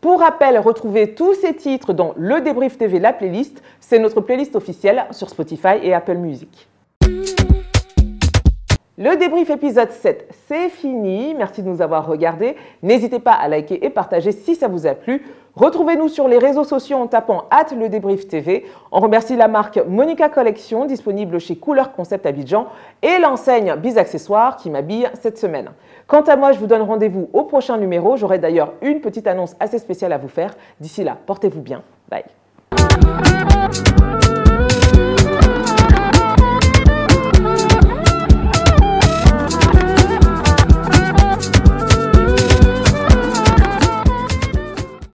Pour 0.00 0.20
rappel, 0.20 0.58
retrouvez 0.58 1.14
tous 1.14 1.34
ces 1.34 1.54
titres 1.54 1.94
dans 1.94 2.12
le 2.16 2.42
débrief 2.42 2.76
TV, 2.76 3.00
la 3.00 3.14
playlist. 3.14 3.62
C'est 3.80 3.98
notre 3.98 4.20
playlist 4.20 4.54
officielle 4.54 5.06
sur 5.12 5.30
Spotify 5.30 5.78
et 5.82 5.94
Apple 5.94 6.16
Music. 6.16 6.68
Le 8.96 9.16
débrief 9.16 9.50
épisode 9.50 9.90
7, 9.90 10.28
c'est 10.46 10.68
fini. 10.68 11.34
Merci 11.34 11.64
de 11.64 11.68
nous 11.68 11.82
avoir 11.82 12.06
regardés. 12.06 12.54
N'hésitez 12.80 13.18
pas 13.18 13.32
à 13.32 13.48
liker 13.48 13.84
et 13.84 13.90
partager 13.90 14.30
si 14.30 14.54
ça 14.54 14.68
vous 14.68 14.86
a 14.86 14.94
plu. 14.94 15.26
Retrouvez-nous 15.56 16.08
sur 16.08 16.28
les 16.28 16.38
réseaux 16.38 16.62
sociaux 16.62 16.98
en 16.98 17.08
tapant 17.08 17.46
hâte 17.50 17.74
le 17.76 17.88
débrief 17.88 18.28
TV. 18.28 18.64
On 18.92 19.00
remercie 19.00 19.34
la 19.34 19.48
marque 19.48 19.80
Monica 19.88 20.28
Collection, 20.28 20.84
disponible 20.84 21.40
chez 21.40 21.56
Couleur 21.56 21.92
Concept 21.92 22.24
Abidjan, 22.24 22.68
et 23.02 23.18
l'enseigne 23.18 23.74
Biz 23.74 23.98
Accessoires 23.98 24.56
qui 24.56 24.70
m'habille 24.70 25.08
cette 25.20 25.38
semaine. 25.38 25.70
Quant 26.06 26.22
à 26.22 26.36
moi, 26.36 26.52
je 26.52 26.60
vous 26.60 26.68
donne 26.68 26.82
rendez-vous 26.82 27.28
au 27.32 27.42
prochain 27.42 27.78
numéro. 27.78 28.16
J'aurai 28.16 28.38
d'ailleurs 28.38 28.74
une 28.80 29.00
petite 29.00 29.26
annonce 29.26 29.56
assez 29.58 29.80
spéciale 29.80 30.12
à 30.12 30.18
vous 30.18 30.28
faire. 30.28 30.54
D'ici 30.78 31.02
là, 31.02 31.16
portez-vous 31.26 31.62
bien. 31.62 31.82
Bye. 32.08 32.24